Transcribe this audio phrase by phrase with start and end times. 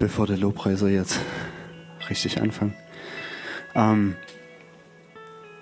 [0.00, 1.20] bevor der Lobpreiser jetzt
[2.08, 2.74] richtig anfängt,
[3.76, 4.16] ähm,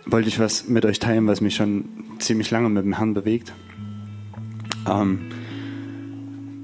[0.07, 1.85] wollte ich was mit euch teilen, was mich schon
[2.21, 3.53] ziemlich lange mit dem Herrn bewegt.
[4.89, 5.33] Ähm,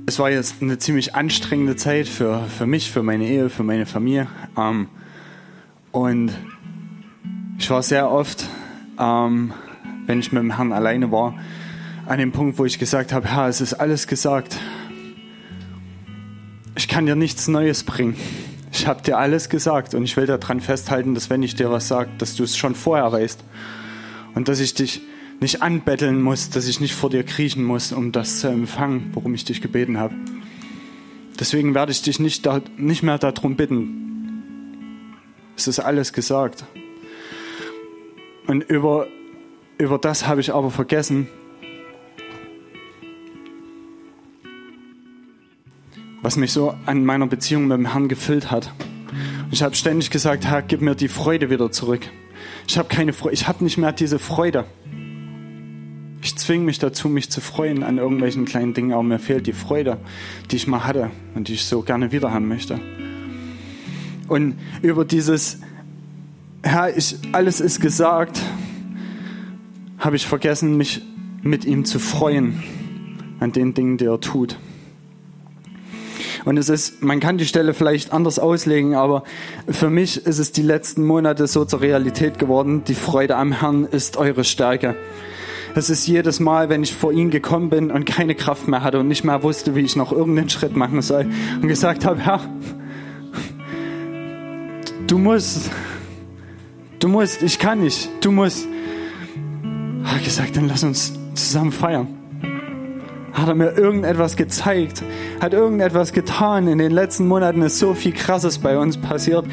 [0.06, 3.86] es war jetzt eine ziemlich anstrengende Zeit für, für mich, für meine Ehe, für meine
[3.86, 4.28] Familie.
[4.56, 4.88] Ähm,
[5.92, 6.32] und
[7.58, 8.46] ich war sehr oft,
[8.98, 9.52] ähm,
[10.06, 11.34] wenn ich mit dem Herrn alleine war,
[12.06, 14.58] an dem Punkt, wo ich gesagt habe, Herr, es ist alles gesagt.
[16.94, 18.14] Ich kann dir nichts Neues bringen.
[18.70, 21.88] Ich habe dir alles gesagt und ich will daran festhalten, dass wenn ich dir was
[21.88, 23.42] sage, dass du es schon vorher weißt
[24.36, 25.00] und dass ich dich
[25.40, 29.34] nicht anbetteln muss, dass ich nicht vor dir kriechen muss, um das zu empfangen, worum
[29.34, 30.14] ich dich gebeten habe.
[31.40, 35.16] Deswegen werde ich dich nicht, da, nicht mehr darum bitten.
[35.56, 36.64] Es ist alles gesagt.
[38.46, 39.08] Und über,
[39.78, 41.26] über das habe ich aber vergessen,
[46.24, 48.72] was mich so an meiner Beziehung mit dem Herrn gefüllt hat.
[49.44, 52.00] Und ich habe ständig gesagt, Herr, gib mir die Freude wieder zurück.
[52.66, 54.64] Ich habe keine Freude, ich habe nicht mehr diese Freude.
[56.22, 59.52] Ich zwinge mich dazu, mich zu freuen an irgendwelchen kleinen Dingen, aber mir fehlt die
[59.52, 59.98] Freude,
[60.50, 62.80] die ich mal hatte und die ich so gerne wieder haben möchte.
[64.26, 65.58] Und über dieses,
[66.62, 68.40] Herr, ich, alles ist gesagt,
[69.98, 71.02] habe ich vergessen, mich
[71.42, 72.62] mit ihm zu freuen
[73.40, 74.56] an den Dingen, die er tut.
[76.44, 79.24] Und es ist, man kann die Stelle vielleicht anders auslegen, aber
[79.68, 82.84] für mich ist es die letzten Monate so zur Realität geworden.
[82.84, 84.94] Die Freude am Herrn ist eure Stärke.
[85.74, 89.00] Es ist jedes Mal, wenn ich vor ihn gekommen bin und keine Kraft mehr hatte
[89.00, 91.26] und nicht mehr wusste, wie ich noch irgendeinen Schritt machen soll
[91.60, 92.40] und gesagt habe, Herr,
[95.06, 95.70] du musst,
[97.00, 98.68] du musst, ich kann nicht, du musst.
[100.04, 102.23] Hat gesagt, dann lass uns zusammen feiern
[103.34, 105.02] hat er mir irgendetwas gezeigt,
[105.40, 106.68] hat irgendetwas getan.
[106.68, 109.44] In den letzten Monaten ist so viel Krasses bei uns passiert,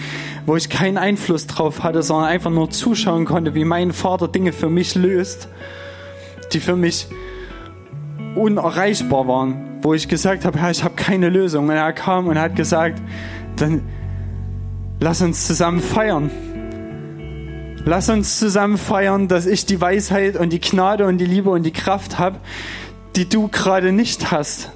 [0.46, 4.54] wo ich keinen Einfluss drauf hatte, sondern einfach nur zuschauen konnte, wie mein Vater Dinge
[4.54, 5.48] für mich löst,
[6.54, 7.08] die für mich
[8.36, 11.68] unerreichbar waren, wo ich gesagt habe, ja, ich habe keine Lösung.
[11.68, 13.02] Und er kam und hat gesagt,
[13.56, 13.82] dann
[15.00, 16.30] lass uns zusammen feiern.
[17.84, 21.64] Lass uns zusammen feiern, dass ich die Weisheit und die Gnade und die Liebe und
[21.64, 22.38] die Kraft habe,
[23.16, 24.72] die du gerade nicht hast,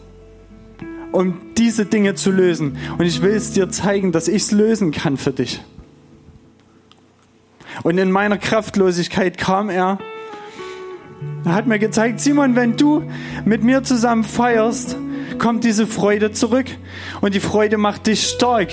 [1.11, 2.77] um diese Dinge zu lösen.
[2.97, 5.61] Und ich will es dir zeigen, dass ich es lösen kann für dich.
[7.83, 9.99] Und in meiner Kraftlosigkeit kam er.
[11.45, 13.03] Er hat mir gezeigt, Simon, wenn du
[13.45, 14.97] mit mir zusammen feierst,
[15.37, 16.67] kommt diese Freude zurück.
[17.21, 18.69] Und die Freude macht dich stark.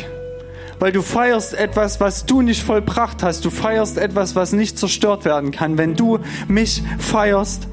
[0.78, 3.44] Weil du feierst etwas, was du nicht vollbracht hast.
[3.44, 5.78] Du feierst etwas, was nicht zerstört werden kann.
[5.78, 6.18] Wenn du
[6.48, 7.68] mich feierst,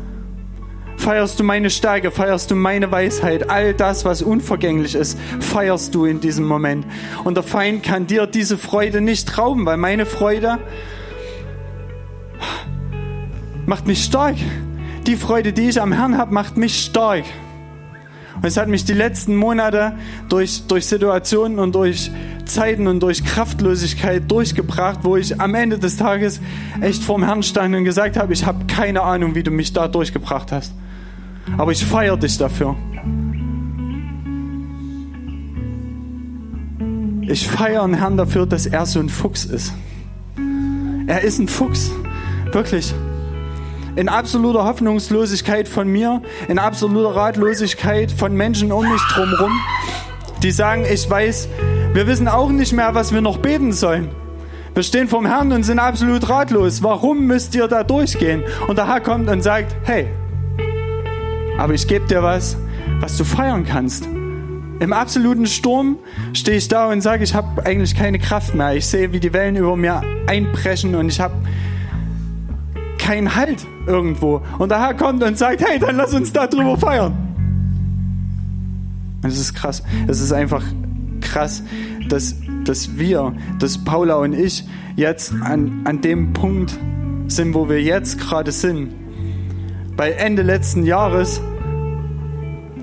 [1.00, 6.06] feierst du meine Stärke, feierst du meine Weisheit, all das, was unvergänglich ist, feierst du
[6.06, 6.86] in diesem Moment.
[7.24, 10.60] Und der Feind kann dir diese Freude nicht rauben, weil meine Freude
[13.66, 14.36] macht mich stark.
[15.08, 17.24] Die Freude, die ich am Herrn habe, macht mich stark.
[18.36, 19.94] Und es hat mich die letzten Monate
[20.28, 22.12] durch, durch Situationen und durch
[22.46, 26.42] Zeiten und durch Kraftlosigkeit durchgebracht, wo ich am Ende des Tages
[26.82, 29.88] echt vorm Herrn stand und gesagt habe, ich habe keine Ahnung, wie du mich da
[29.88, 30.74] durchgebracht hast.
[31.58, 32.76] Aber ich feiere dich dafür.
[37.22, 39.74] Ich feiere den Herrn dafür, dass er so ein Fuchs ist.
[41.08, 41.92] Er ist ein Fuchs.
[42.52, 42.94] Wirklich.
[43.96, 49.52] In absoluter Hoffnungslosigkeit von mir, in absoluter Ratlosigkeit von Menschen um mich drumherum,
[50.42, 51.50] die sagen, ich weiß,
[51.94, 54.10] wir wissen auch nicht mehr, was wir noch beten sollen.
[54.74, 56.82] Wir stehen vom Herrn und sind absolut ratlos.
[56.82, 58.44] Warum müsst ihr da durchgehen?
[58.68, 60.08] Und der Herr kommt und sagt, hey,
[61.60, 62.56] aber ich gebe dir was,
[63.02, 64.08] was du feiern kannst.
[64.80, 65.98] Im absoluten Sturm
[66.32, 68.76] stehe ich da und sage, ich habe eigentlich keine Kraft mehr.
[68.76, 71.36] Ich sehe, wie die Wellen über mir einbrechen und ich habe
[72.98, 74.42] keinen Halt irgendwo.
[74.58, 77.14] Und der Herr kommt und sagt, hey, dann lass uns da drüber feiern.
[79.22, 79.84] Und es ist krass.
[80.08, 80.64] Es ist einfach
[81.20, 81.62] krass,
[82.08, 84.64] dass, dass wir, dass Paula und ich
[84.96, 86.80] jetzt an, an dem Punkt
[87.28, 88.99] sind, wo wir jetzt gerade sind.
[90.00, 91.42] Bei Ende letzten Jahres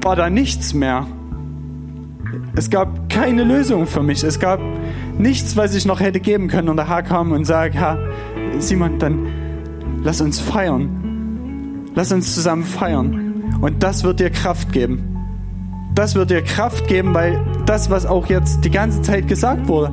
[0.03, 1.07] war da nichts mehr.
[2.55, 4.23] Es gab keine Lösung für mich.
[4.23, 4.61] Es gab
[5.17, 6.69] nichts, was ich noch hätte geben können.
[6.69, 7.99] Und der Herr kam und sagte, Herr,
[8.59, 9.29] Simon, dann
[10.05, 11.87] lass uns feiern.
[11.95, 13.57] Lass uns zusammen feiern.
[13.63, 15.17] Und das wird dir Kraft geben.
[15.95, 19.91] Das wird dir Kraft geben, weil das, was auch jetzt die ganze Zeit gesagt wurde,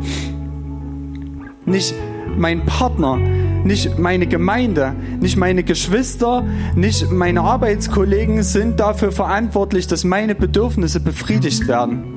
[1.65, 1.95] nicht
[2.35, 3.17] mein Partner,
[3.63, 6.45] nicht meine Gemeinde, nicht meine Geschwister,
[6.75, 12.13] nicht meine Arbeitskollegen sind dafür verantwortlich, dass meine Bedürfnisse befriedigt werden.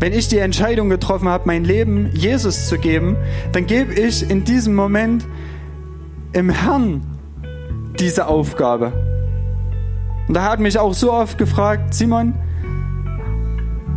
[0.00, 3.16] Wenn ich die Entscheidung getroffen habe, mein Leben Jesus zu geben,
[3.52, 5.24] dann gebe ich in diesem Moment
[6.32, 7.02] im Herrn
[8.00, 8.92] diese Aufgabe.
[10.26, 12.34] Und da hat mich auch so oft gefragt, Simon,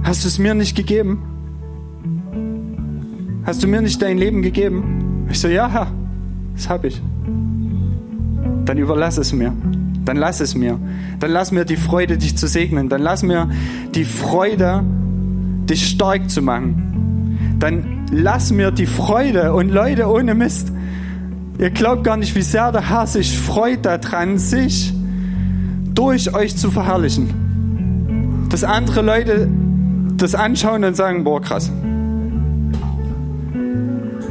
[0.03, 1.23] hast du es mir nicht gegeben?
[3.45, 5.04] Hast du mir nicht dein Leben gegeben?
[5.35, 5.87] Ich so, ja, Herr,
[6.55, 7.01] das habe ich.
[8.63, 9.51] Dann überlass es mir.
[10.05, 10.79] Dann lass es mir.
[11.19, 12.87] Dann lass mir die Freude, dich zu segnen.
[12.87, 13.49] Dann lass mir
[13.93, 14.81] die Freude,
[15.69, 17.57] dich stark zu machen.
[17.59, 20.71] Dann lass mir die Freude und Leute ohne Mist.
[21.59, 24.93] Ihr glaubt gar nicht, wie sehr der Herr sich freut daran, sich
[25.93, 28.47] durch euch zu verherrlichen.
[28.49, 29.49] Dass andere Leute
[30.15, 31.69] das anschauen und sagen, boah, krass.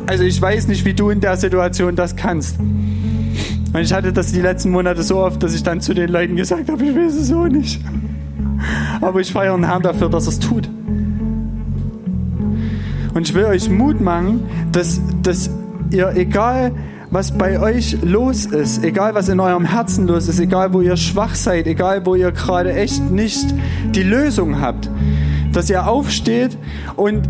[0.06, 2.58] Also ich weiß nicht, wie du in der Situation das kannst.
[2.58, 6.36] Und ich hatte das die letzten Monate so oft, dass ich dann zu den Leuten
[6.36, 7.80] gesagt habe, ich weiß es so nicht.
[9.00, 10.68] Aber ich feiere den Herrn dafür, dass er es tut.
[13.14, 14.42] Und ich will euch Mut machen,
[14.72, 15.50] dass, dass
[15.90, 16.72] ihr, egal
[17.10, 20.96] was bei euch los ist, egal was in eurem Herzen los ist, egal wo ihr
[20.96, 23.54] schwach seid, egal wo ihr gerade echt nicht
[23.94, 24.90] die Lösung habt,
[25.52, 26.58] dass ihr aufsteht
[26.96, 27.28] und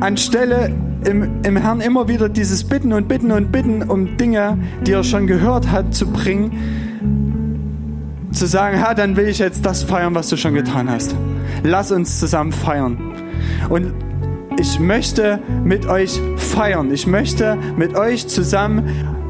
[0.00, 0.72] anstelle
[1.04, 5.04] im, im Herrn immer wieder dieses Bitten und Bitten und Bitten um Dinge, die er
[5.04, 10.28] schon gehört hat, zu bringen, zu sagen, Herr, dann will ich jetzt das feiern, was
[10.28, 11.14] du schon getan hast.
[11.62, 12.98] Lass uns zusammen feiern.
[13.68, 13.92] Und
[14.58, 16.92] ich möchte mit euch feiern.
[16.92, 18.84] Ich möchte mit euch zusammen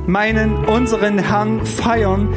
[0.06, 2.28] meinen, unseren Herrn feiern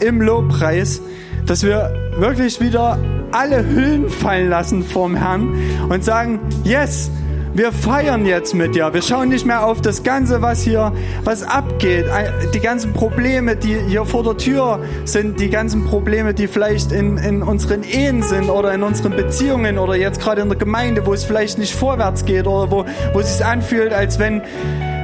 [0.00, 1.00] im Lobpreis,
[1.46, 2.98] dass wir wirklich wieder
[3.32, 5.54] alle Hüllen fallen lassen vorm Herrn
[5.88, 7.10] und sagen, yes,
[7.52, 8.92] wir feiern jetzt mit dir.
[8.94, 10.92] Wir schauen nicht mehr auf das Ganze, was hier,
[11.24, 12.06] was abgeht.
[12.54, 17.16] Die ganzen Probleme, die hier vor der Tür sind, die ganzen Probleme, die vielleicht in,
[17.16, 21.12] in unseren Ehen sind oder in unseren Beziehungen oder jetzt gerade in der Gemeinde, wo
[21.12, 24.42] es vielleicht nicht vorwärts geht oder wo, wo es sich anfühlt, als wenn,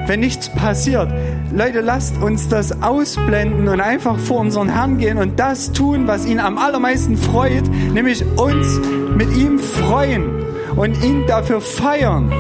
[0.07, 1.13] wenn nichts passiert.
[1.53, 6.27] Leute, lasst uns das ausblenden und einfach vor unseren Herrn gehen und das tun, was
[6.27, 8.81] ihn am allermeisten freut, nämlich uns
[9.17, 10.47] mit ihm freuen
[10.77, 12.33] und ihn dafür feiern.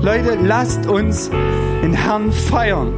[0.00, 1.30] Leute, lasst uns
[1.82, 2.92] den Herrn feiern.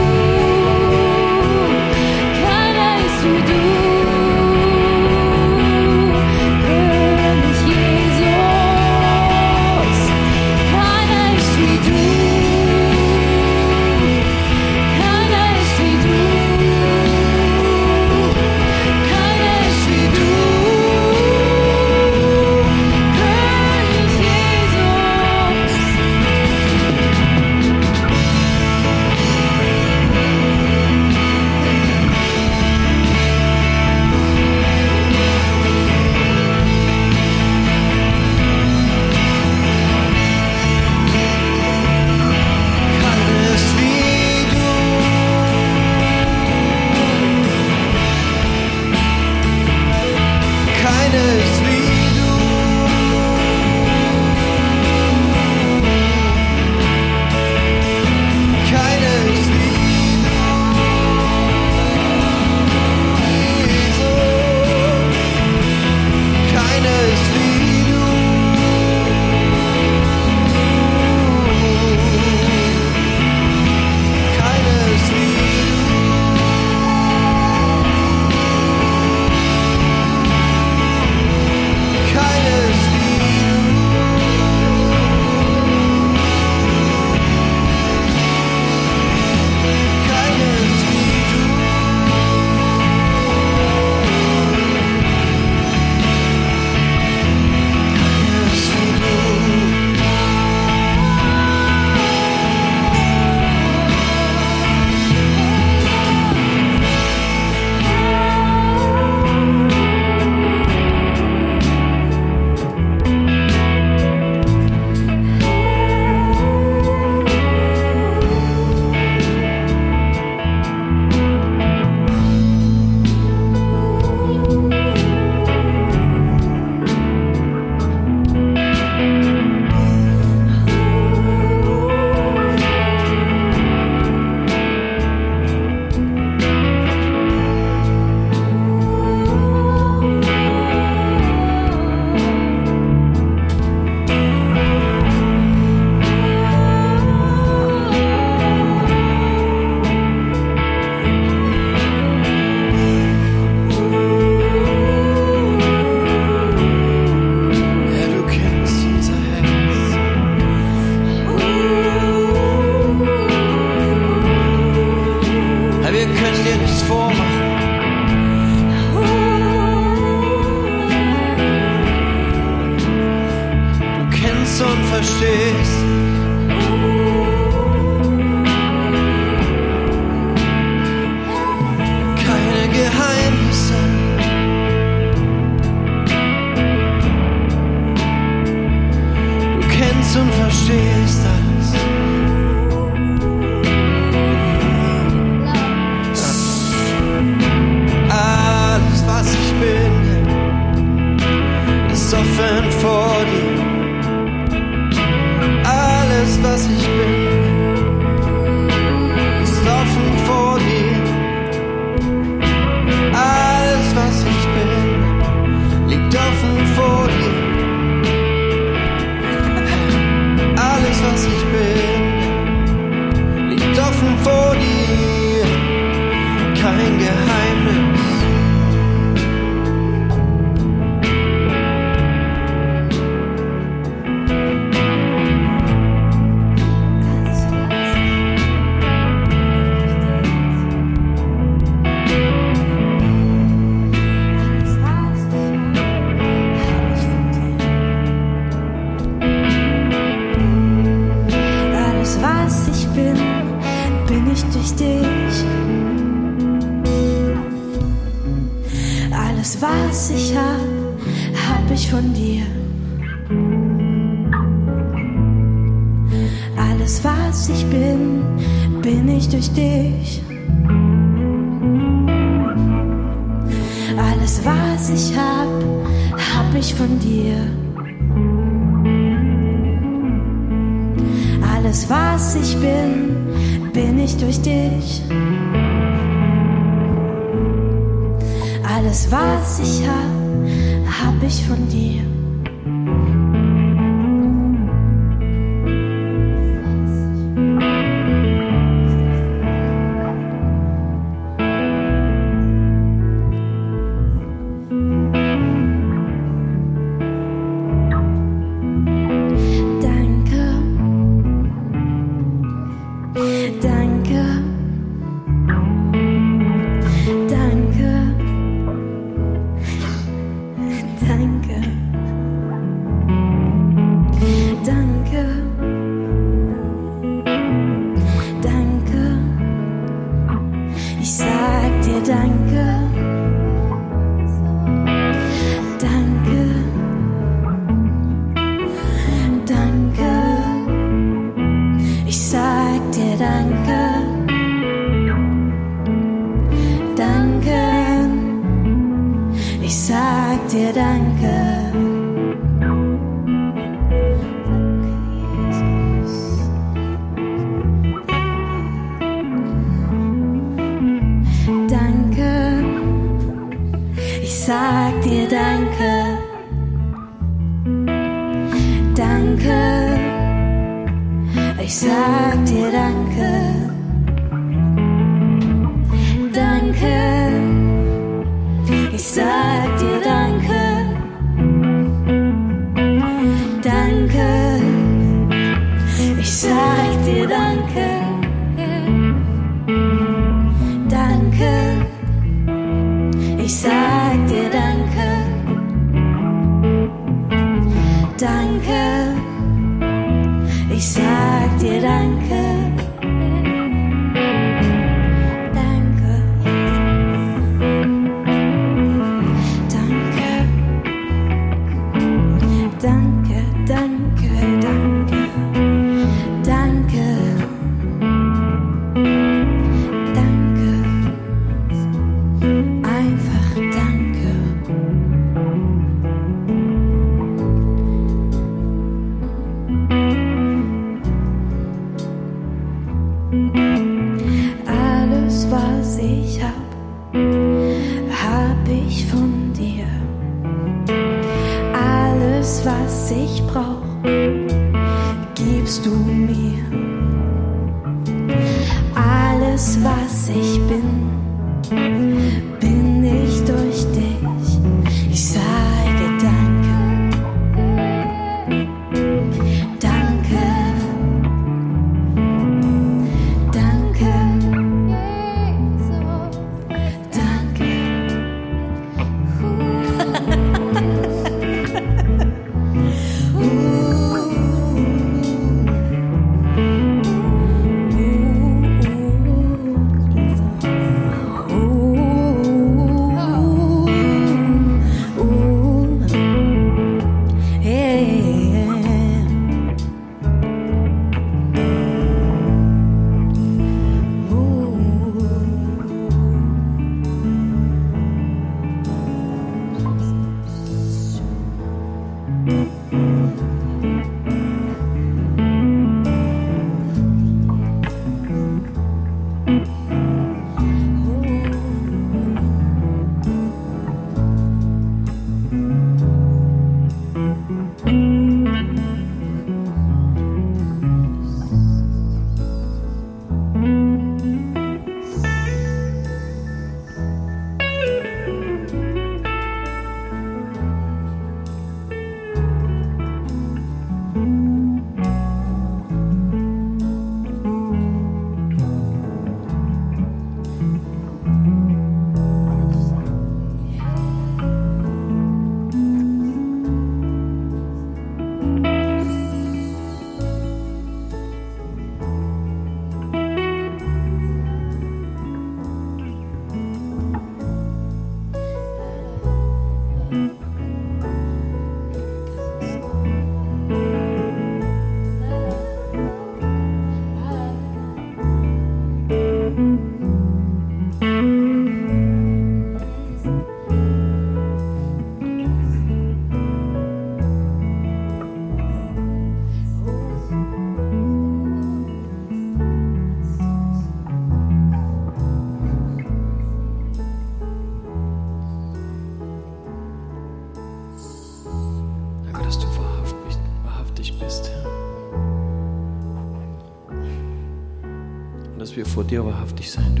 [599.11, 600.00] dir wahrhaftig sein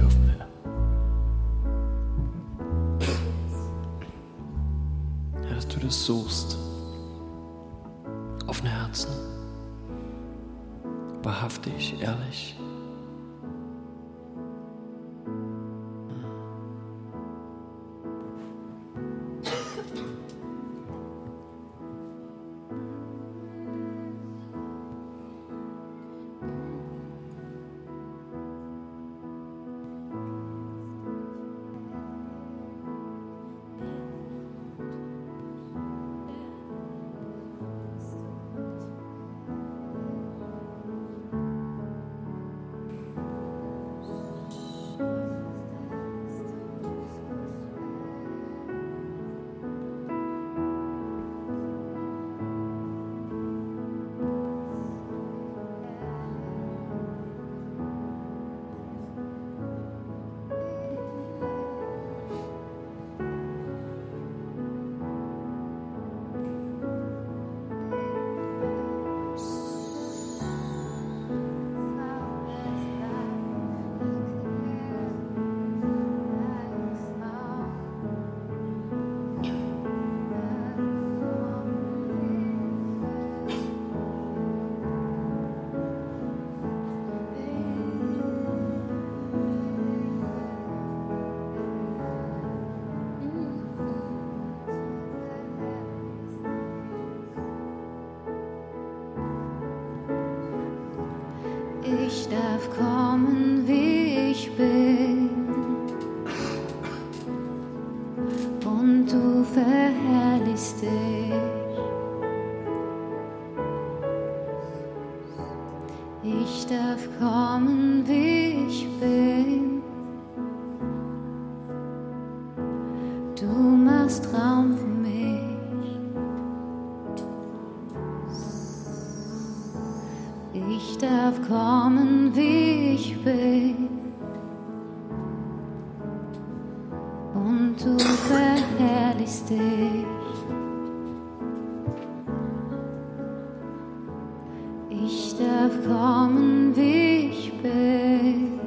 [145.31, 148.59] Ich darf kommen, wie ich bin.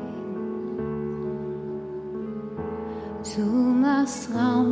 [3.36, 4.63] Du machst Raum.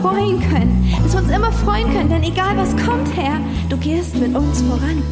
[0.00, 0.94] Freuen können.
[1.02, 4.62] Dass wir uns immer freuen können, denn egal was kommt, Herr, du gehst mit uns
[4.62, 5.02] voran.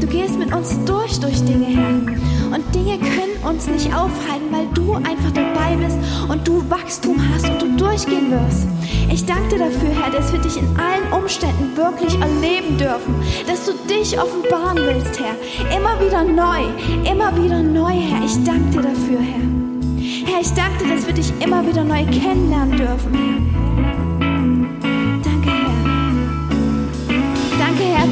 [0.00, 2.54] Du gehst mit uns durch, durch Dinge, Herr.
[2.54, 7.48] Und Dinge können uns nicht aufhalten, weil du einfach dabei bist und du Wachstum hast
[7.48, 8.66] und du durchgehen wirst.
[9.10, 13.14] Ich danke dir dafür, Herr, dass wir dich in allen Umständen wirklich erleben dürfen,
[13.46, 15.76] dass du dich offenbaren willst, Herr.
[15.76, 16.64] Immer wieder neu,
[17.10, 18.24] immer wieder neu, Herr.
[18.24, 20.32] Ich danke dir dafür, Herr.
[20.32, 23.63] Herr, ich danke dir, dass wir dich immer wieder neu kennenlernen dürfen, Herr.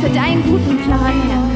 [0.02, 1.51] Für deinen guten Plan, Herr.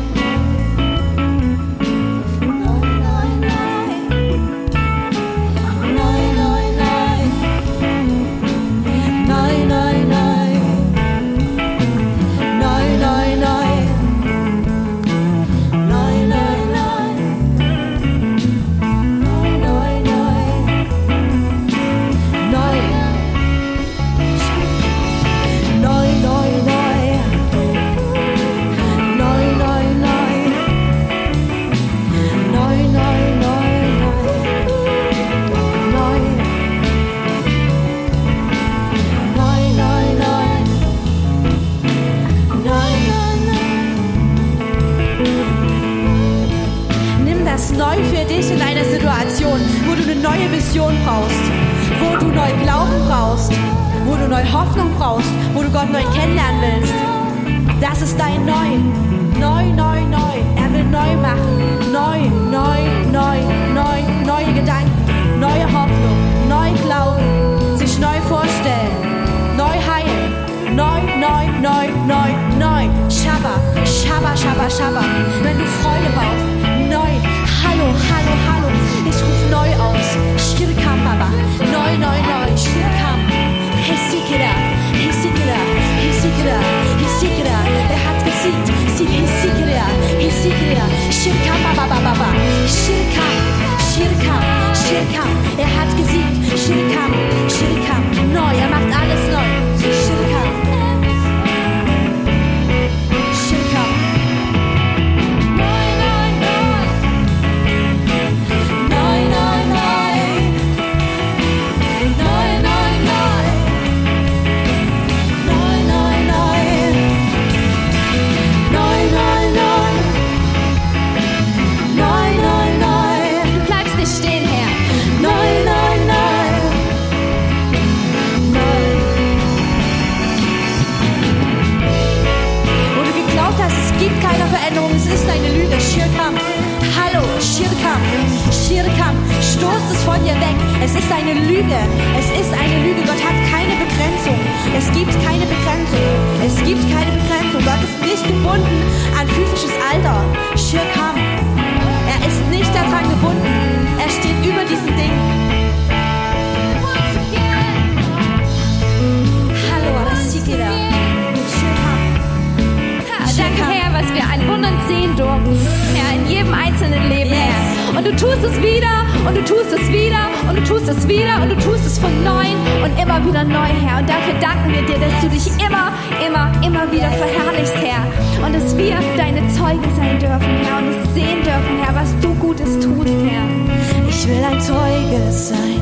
[170.67, 174.01] Tust es wieder und du tust es von neuem und immer wieder neu, Herr.
[174.01, 175.93] Und dafür danken wir dir, dass du dich immer,
[176.27, 178.45] immer, immer wieder verherrlichst, Herr.
[178.45, 180.79] Und dass wir deine Zeugen sein dürfen, Herr.
[180.79, 184.09] Und es sehen dürfen, Herr, was du Gutes tust, Herr.
[184.09, 185.81] Ich will ein Zeuge sein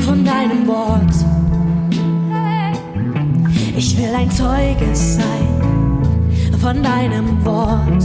[0.00, 1.14] von deinem Wort.
[3.76, 5.56] Ich will ein Zeuge sein
[6.60, 8.02] von deinem Wort.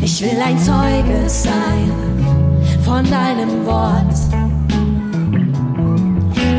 [0.00, 2.11] Ich will ein Zeuge sein
[2.84, 4.14] von deinem Wort.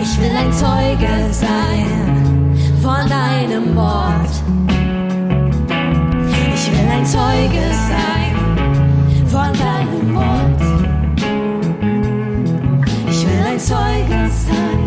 [0.02, 2.04] Ich will ein Zeuge sein
[2.82, 4.30] von deinem Wort.
[6.56, 8.36] Ich will ein Zeuge sein
[9.28, 10.62] von deinem Wort.
[13.10, 14.83] Ich will ein Zeuge sein.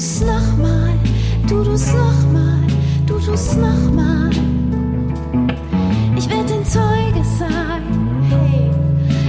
[0.00, 0.94] tu's nochmal,
[1.46, 2.66] du tu's nochmal,
[3.06, 4.30] du tu's nochmal.
[6.16, 7.82] Ich werde ein Zeuge sein,
[8.30, 8.70] hey,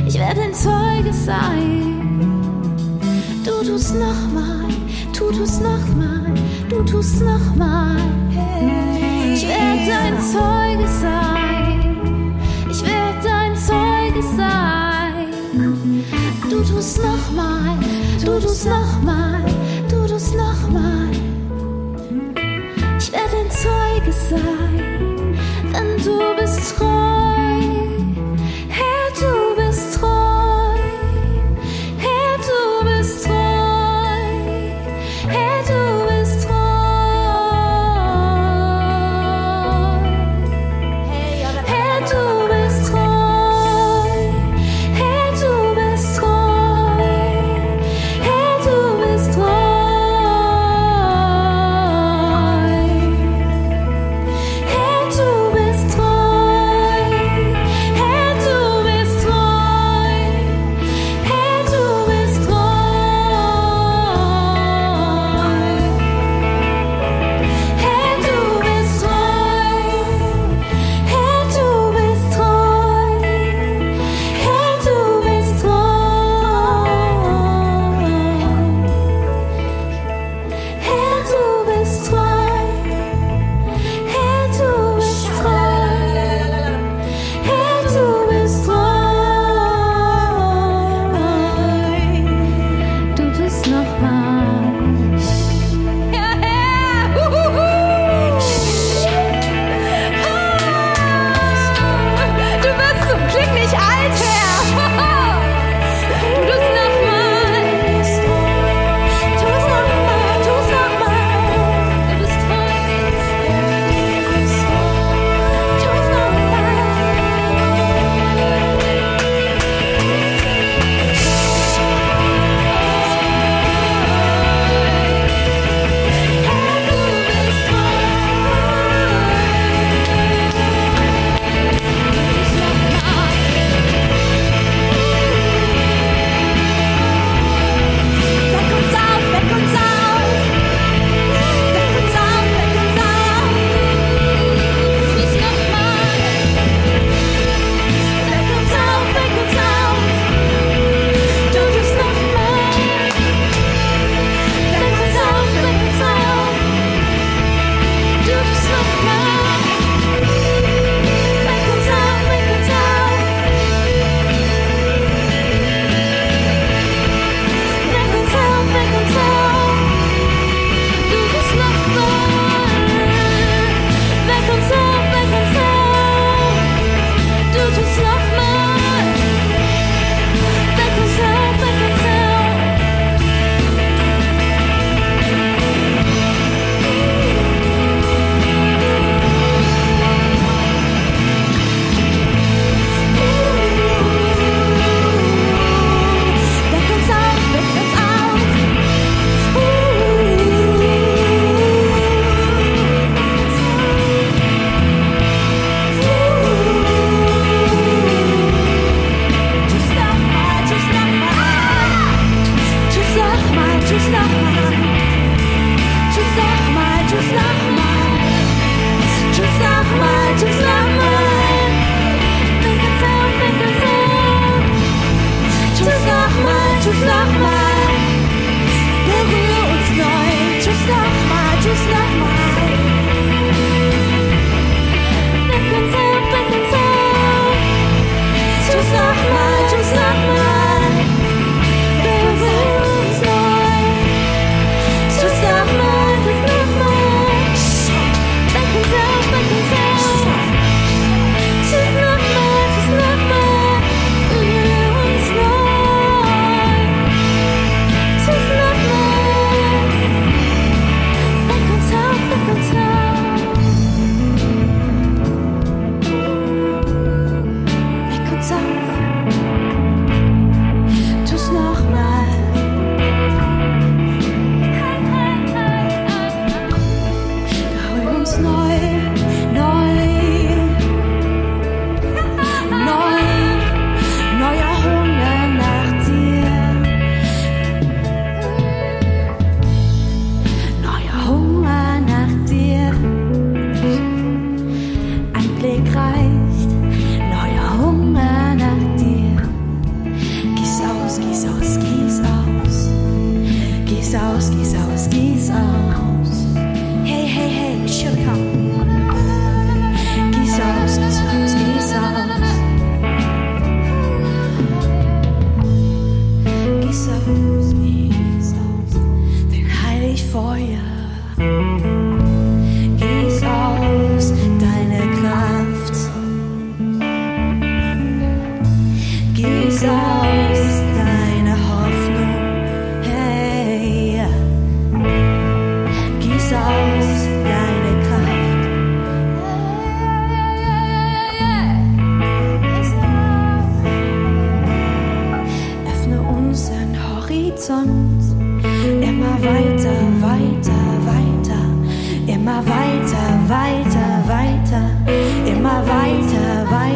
[0.07, 2.72] ich werde ein Zeuge sein.
[3.43, 4.69] Du tu's nochmal,
[5.11, 6.34] tu tu's nochmal,
[6.69, 7.97] du tu's nochmal.
[8.30, 12.36] Hey, ich werde ein Zeuge sein,
[12.69, 15.28] ich werde ein Zeuge sein.
[16.49, 17.78] Du tu's nochmal,
[18.24, 19.61] du tu's nochmal
[20.22, 21.09] es nochmal.
[22.99, 25.38] Ich werde ein Zeuge sein,
[25.74, 27.01] denn du bist treu.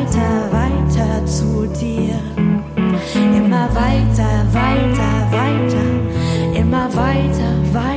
[0.05, 2.19] Weiter, weiter, zu dir.
[3.15, 6.59] Immer weiter, weiter, weiter.
[6.59, 7.94] Immer weiter, weiter,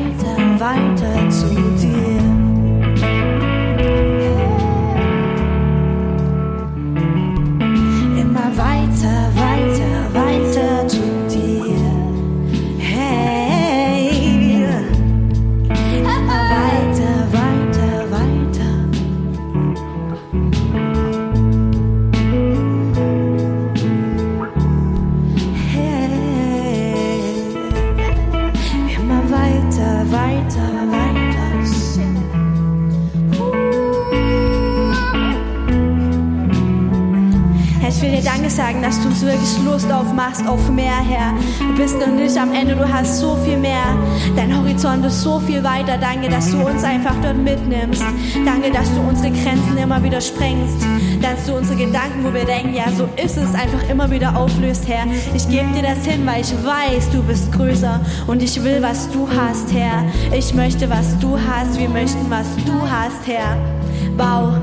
[38.58, 41.32] sagen, dass du uns wirklich Lust aufmachst auf mehr, Herr.
[41.60, 43.96] Du bist noch nicht am Ende, du hast so viel mehr.
[44.34, 45.96] Dein Horizont ist so viel weiter.
[45.96, 48.02] Danke, dass du uns einfach dort mitnimmst.
[48.44, 50.84] Danke, dass du unsere Grenzen immer wieder sprengst.
[51.22, 54.88] Dass du unsere Gedanken, wo wir denken, ja, so ist es, einfach immer wieder auflöst,
[54.88, 55.06] Herr.
[55.36, 59.08] Ich gebe dir das hin, weil ich weiß, du bist größer und ich will, was
[59.10, 60.02] du hast, Herr.
[60.36, 61.78] Ich möchte, was du hast.
[61.78, 63.56] Wir möchten, was du hast, Herr.
[64.16, 64.54] Bau,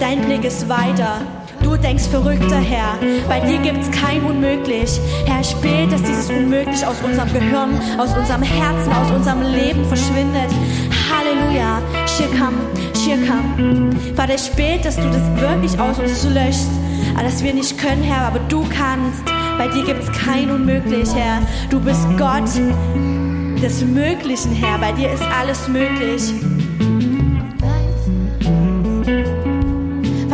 [0.00, 1.20] dein Blick ist weiter.
[1.64, 2.98] Du denkst verrückter, Herr.
[3.26, 5.00] Bei dir gibt's kein Unmöglich.
[5.24, 9.84] Herr, ich bete, dass dieses Unmöglich aus unserem Gehirn, aus unserem Herzen, aus unserem Leben
[9.86, 10.50] verschwindet.
[11.10, 11.80] Halleluja.
[12.06, 12.54] Shirkam,
[12.94, 13.90] Shirkam.
[14.14, 16.68] Vater, ich bete, dass du das wirklich aus uns löschst.
[17.16, 19.24] Dass wir nicht können, Herr, aber du kannst.
[19.56, 21.40] Bei dir gibt's kein Unmöglich, Herr.
[21.70, 22.44] Du bist Gott
[23.62, 24.78] des Möglichen, Herr.
[24.78, 26.34] Bei dir ist alles möglich.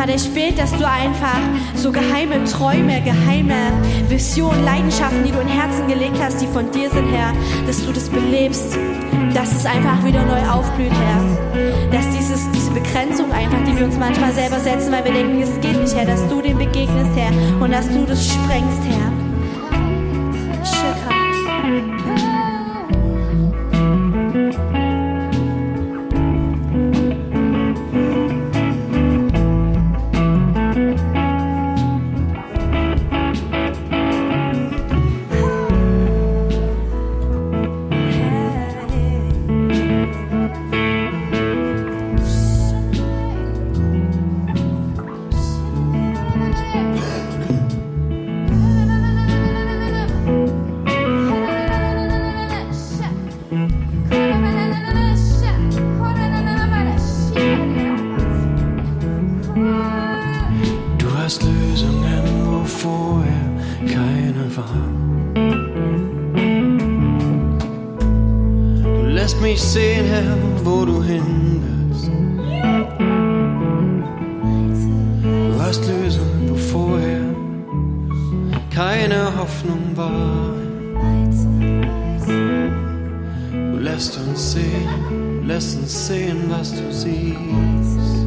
[0.01, 1.37] Vater, ich bete, dass du einfach
[1.75, 3.71] so geheime Träume, geheime
[4.09, 7.33] Visionen, Leidenschaften, die du in Herzen gelegt hast, die von dir sind, Herr,
[7.67, 8.75] dass du das belebst,
[9.35, 11.91] dass es einfach wieder neu aufblüht, Herr.
[11.91, 15.51] Dass dieses, diese Begrenzung einfach, die wir uns manchmal selber setzen, weil wir denken, es
[15.61, 19.00] geht nicht, Herr, dass du dem begegnest, Herr, und dass du das sprengst, Herr.
[84.01, 88.20] Lässt uns sehen, lässt uns sehen, was du siehst.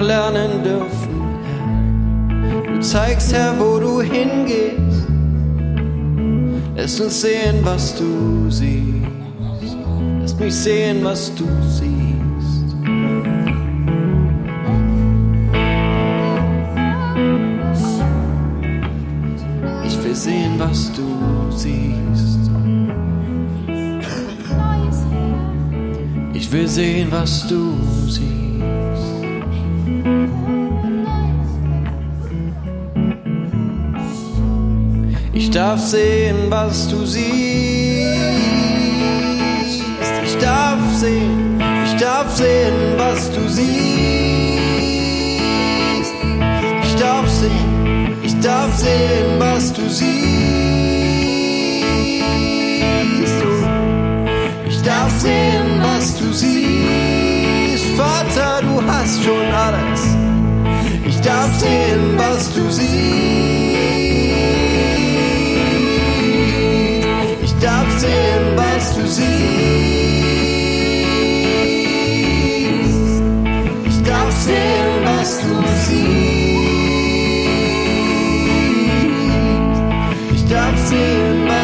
[0.00, 1.20] Noch lernen dürfen.
[2.66, 5.06] Du zeigst, Herr, wo du hingehst.
[6.76, 9.06] Lass uns sehen, was du siehst.
[10.20, 11.90] Lass mich sehen, was du siehst.
[19.86, 21.02] Ich will sehen, was du
[21.50, 22.50] siehst.
[26.32, 27.79] Ich will sehen, was du
[35.60, 37.22] darf sehen, was du siehst.
[40.24, 43.70] Ich darf sehen, ich darf sehen, was du siehst.
[46.84, 50.10] Ich darf sehen, ich darf sehen, was du siehst.
[54.66, 57.84] Ich darf sehen, was du siehst.
[57.98, 60.02] Vater, du hast schon alles.
[61.04, 63.29] Ich darf sehen, was du siehst.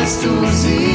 [0.07, 0.87] Was du siehst.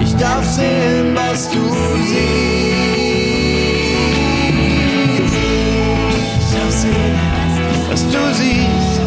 [0.00, 1.60] Ich darf sehen, was du
[2.08, 2.98] siehst.
[6.40, 7.18] Ich darf sehen,
[7.88, 9.00] was du siehst.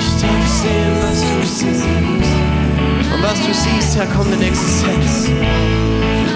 [0.00, 1.86] Ich darf sehen, was du siehst.
[3.14, 5.30] Und was du siehst, Herr, kommt in Existenz.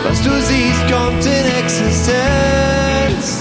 [0.05, 3.41] Was du siehst, kommt in Existenz.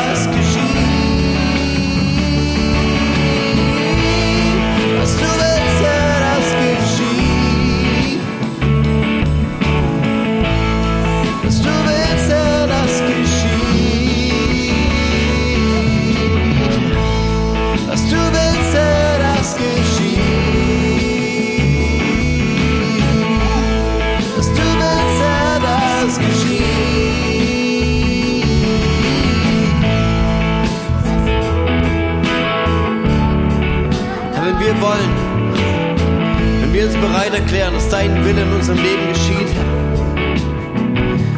[37.31, 39.47] bereit erklären, dass dein Wille in unserem Leben geschieht.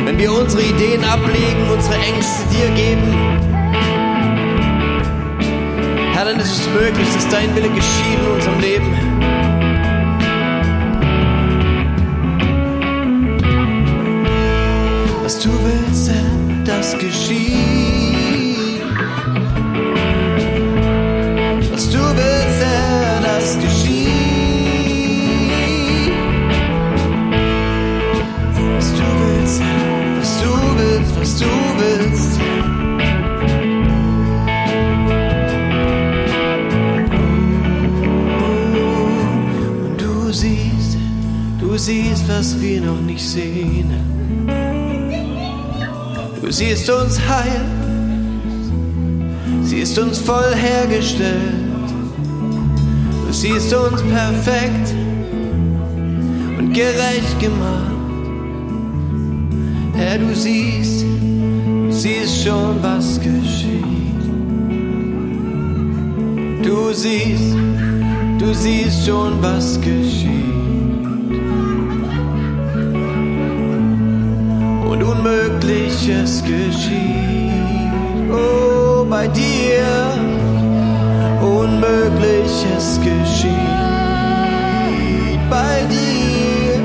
[0.05, 3.13] Wenn wir unsere Ideen ablegen, unsere Ängste dir geben,
[6.13, 8.93] Herr, dann ist es möglich, dass dein Wille geschieht in unserem Leben.
[15.23, 16.11] Was du willst,
[16.65, 18.12] das geschieht.
[41.85, 43.91] Siehst, was wir noch nicht sehen.
[46.41, 47.61] Du siehst uns heil,
[49.63, 51.89] siehst uns voll hergestellt.
[53.27, 54.93] Du siehst uns perfekt
[56.57, 57.91] und gerecht gemacht.
[59.93, 64.23] Herr, du siehst, du siehst schon, was geschieht.
[66.63, 67.55] Du siehst,
[68.39, 70.32] du siehst schon, was geschieht.
[75.63, 77.53] Unmögliches geschieht.
[78.29, 80.17] Oh, bei dir,
[81.41, 83.49] Unmögliches geschieht.
[85.49, 86.81] Bei dir,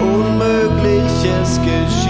[0.00, 2.01] Unmögliches geschieht.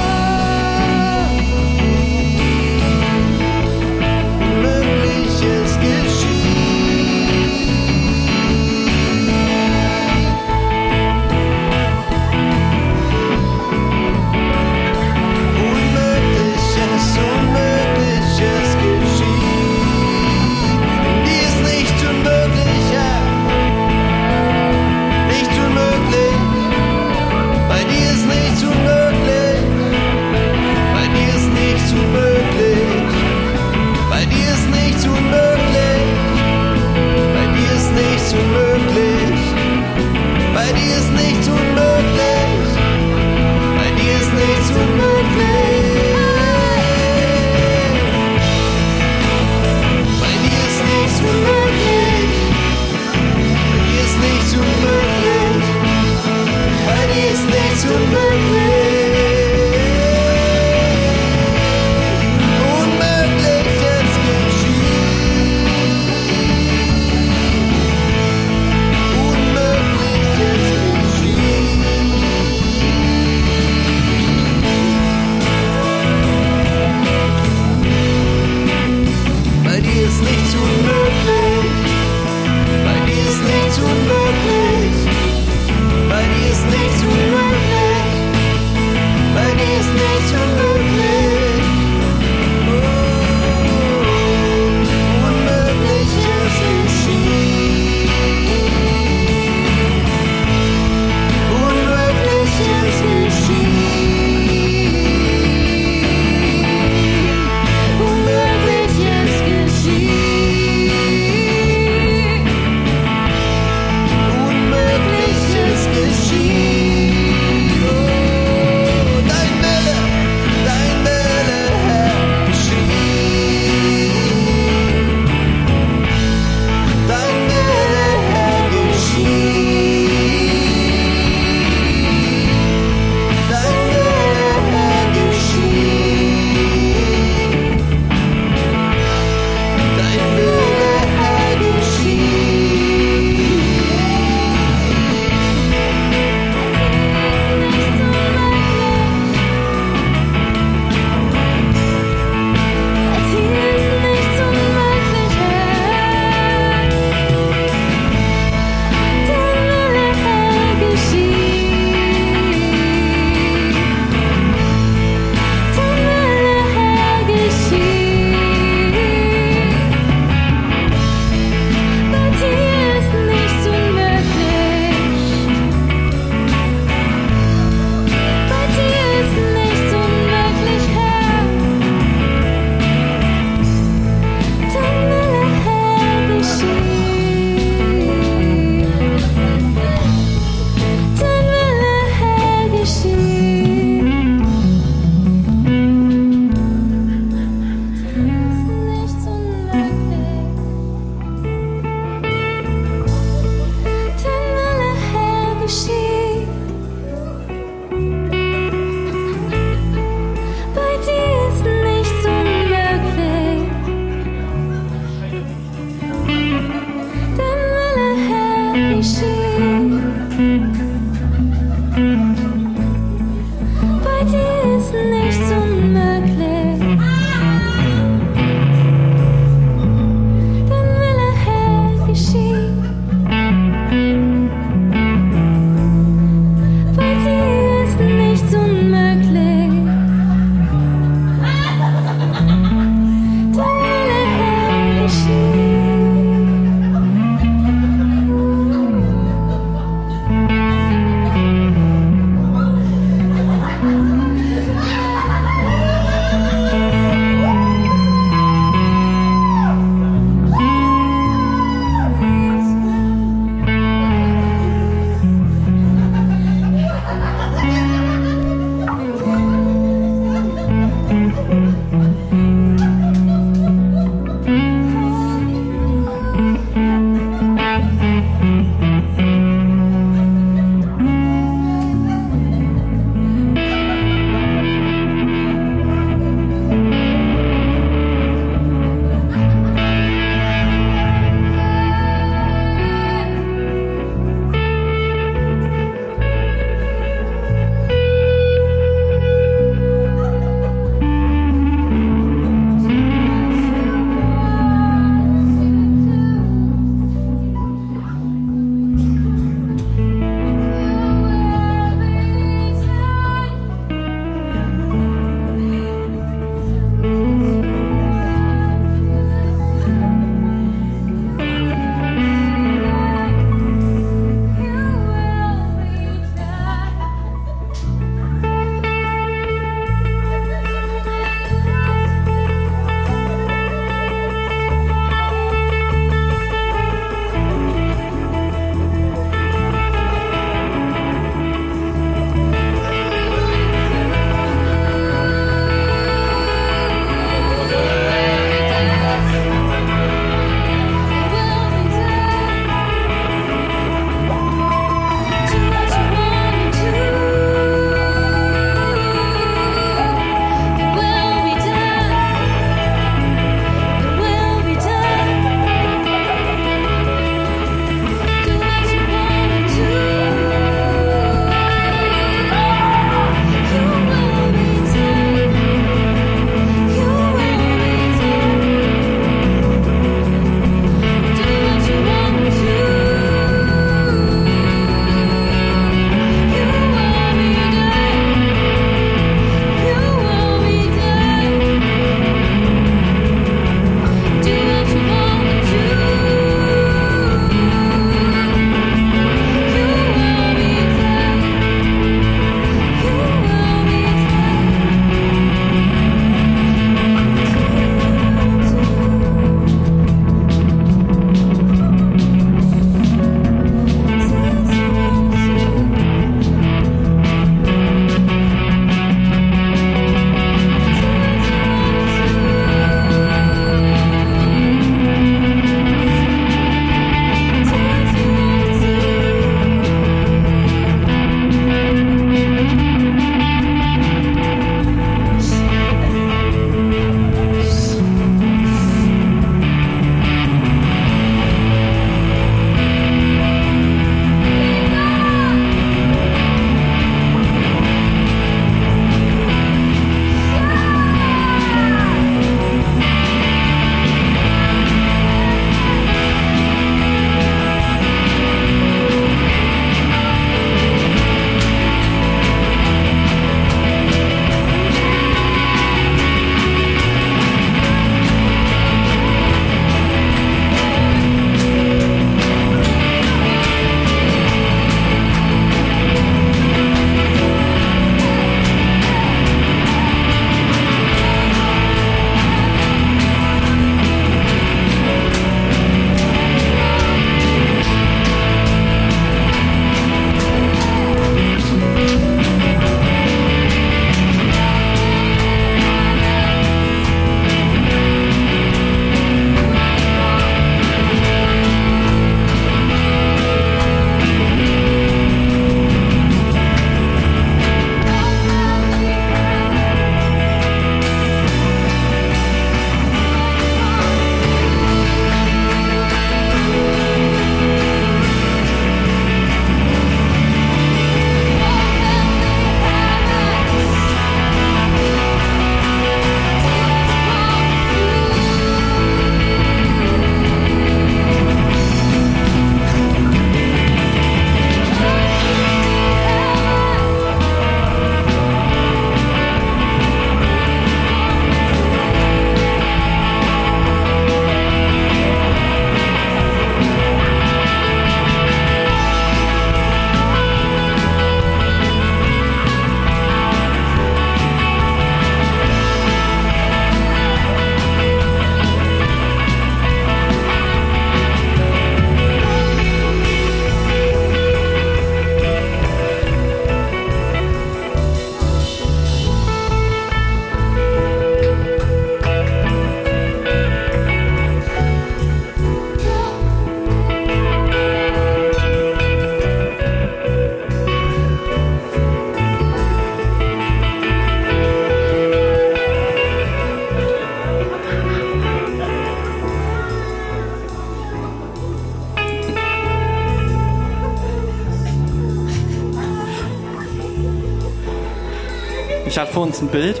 [599.36, 600.00] Vor uns ein Bild.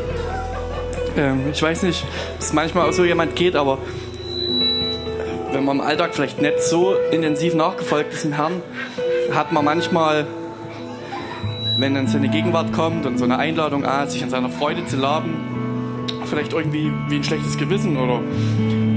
[1.14, 2.04] Ähm, ich weiß nicht,
[2.36, 3.76] ob es manchmal auch so jemand geht, aber
[5.52, 8.62] wenn man im Alltag vielleicht nicht so intensiv nachgefolgt ist im Herrn,
[9.34, 10.26] hat man manchmal,
[11.76, 14.96] wenn dann seine Gegenwart kommt und so eine Einladung ah, sich an seiner Freude zu
[14.96, 15.34] laben,
[16.24, 18.22] vielleicht irgendwie wie ein schlechtes Gewissen oder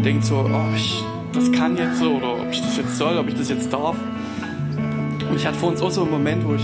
[0.06, 1.04] denkt so, oh, ich,
[1.34, 3.98] das kann jetzt so oder ob ich das jetzt soll, ob ich das jetzt darf.
[5.30, 6.64] Und ich hatte vor uns auch so einen Moment, wo ich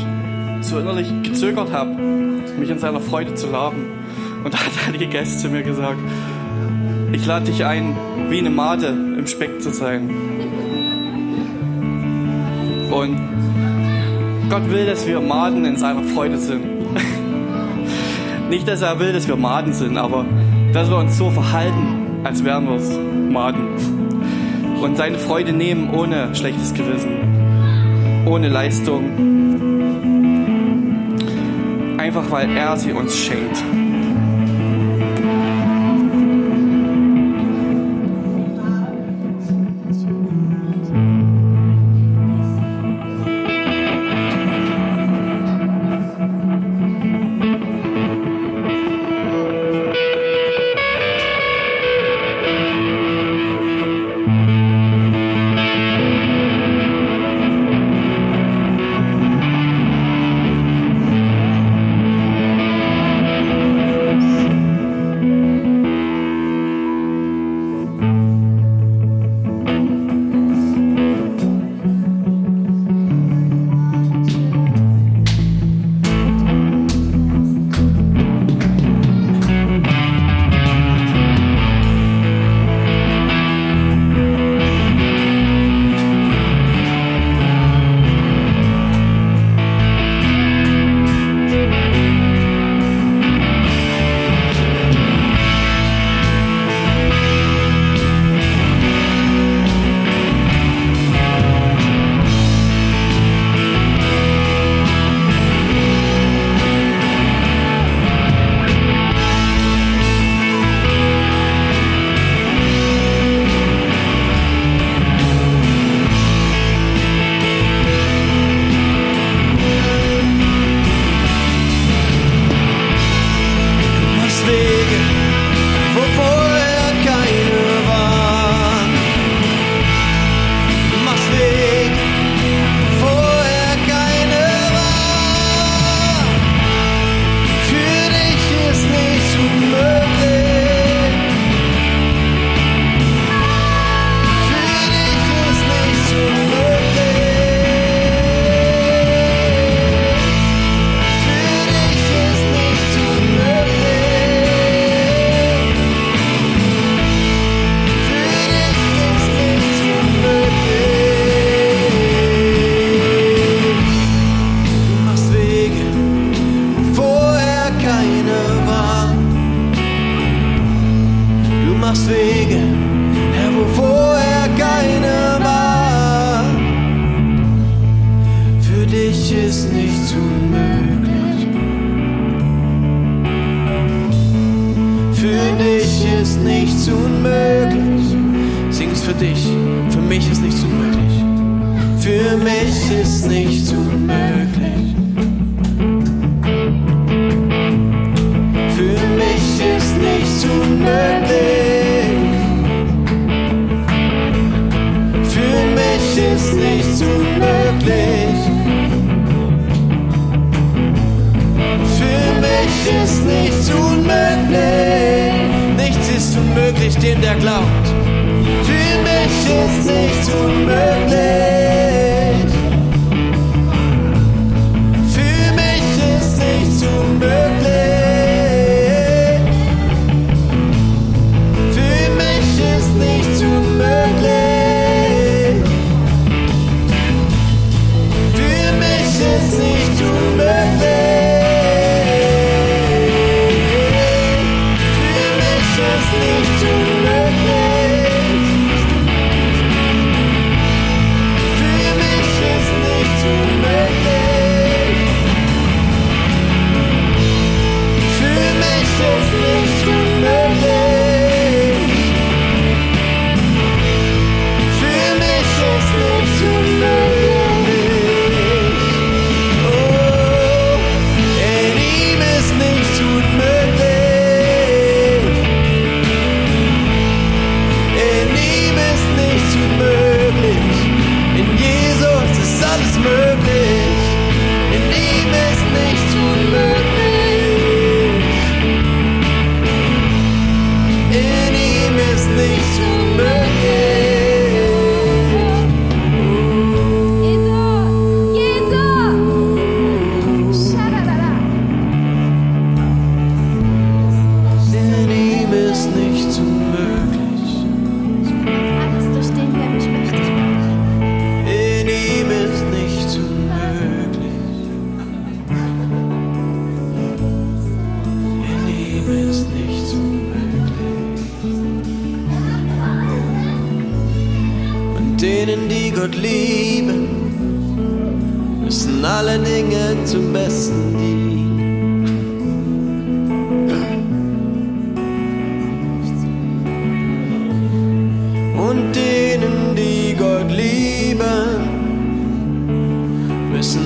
[0.65, 1.91] so innerlich gezögert habe,
[2.59, 3.85] mich in seiner Freude zu laben.
[4.43, 5.99] Und da hat Heilige Geist zu mir gesagt,
[7.11, 7.95] ich lade dich ein,
[8.29, 10.09] wie eine Made im Speck zu sein.
[12.91, 13.17] Und
[14.49, 16.63] Gott will, dass wir Maden in seiner Freude sind.
[18.49, 20.25] Nicht, dass er will, dass wir Maden sind, aber
[20.73, 22.91] dass wir uns so verhalten, als wären wir es
[23.31, 23.67] Maden.
[24.81, 29.64] Und seine Freude nehmen ohne schlechtes Gewissen, ohne Leistung.
[32.05, 33.63] Einfach weil er sie uns schenkt.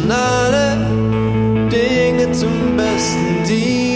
[0.09, 0.77] Alle
[1.69, 3.88] Dinge zum Besten dienen.